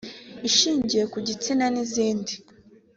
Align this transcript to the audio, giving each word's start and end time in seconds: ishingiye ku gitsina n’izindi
ishingiye 0.49 1.03
ku 1.11 1.17
gitsina 1.27 1.65
n’izindi 1.73 2.33